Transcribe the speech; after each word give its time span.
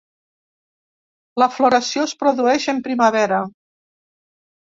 La 1.41 1.47
floració 1.57 2.05
es 2.09 2.15
produeix 2.23 2.67
en 2.73 2.79
primavera. 2.87 3.43